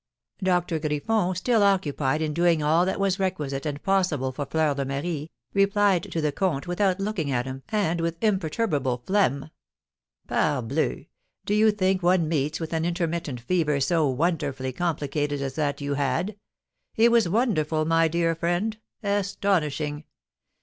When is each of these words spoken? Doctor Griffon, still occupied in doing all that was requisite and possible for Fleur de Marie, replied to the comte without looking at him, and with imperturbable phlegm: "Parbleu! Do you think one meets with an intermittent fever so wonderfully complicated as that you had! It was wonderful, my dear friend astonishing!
Doctor 0.41 0.79
Griffon, 0.79 1.35
still 1.35 1.61
occupied 1.61 2.23
in 2.23 2.33
doing 2.33 2.63
all 2.63 2.87
that 2.87 2.99
was 2.99 3.19
requisite 3.19 3.67
and 3.67 3.83
possible 3.83 4.31
for 4.31 4.47
Fleur 4.47 4.73
de 4.73 4.83
Marie, 4.83 5.29
replied 5.53 6.11
to 6.11 6.19
the 6.21 6.31
comte 6.31 6.65
without 6.65 6.99
looking 6.99 7.29
at 7.31 7.45
him, 7.45 7.61
and 7.69 8.01
with 8.01 8.17
imperturbable 8.23 9.03
phlegm: 9.05 9.51
"Parbleu! 10.27 11.05
Do 11.45 11.53
you 11.53 11.69
think 11.69 12.01
one 12.01 12.27
meets 12.27 12.59
with 12.59 12.73
an 12.73 12.83
intermittent 12.83 13.41
fever 13.41 13.79
so 13.79 14.07
wonderfully 14.09 14.73
complicated 14.73 15.39
as 15.39 15.53
that 15.53 15.81
you 15.81 15.93
had! 15.93 16.35
It 16.95 17.11
was 17.11 17.29
wonderful, 17.29 17.85
my 17.85 18.07
dear 18.07 18.33
friend 18.33 18.79
astonishing! 19.03 20.05